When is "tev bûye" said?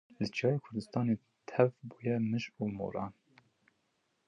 1.49-2.15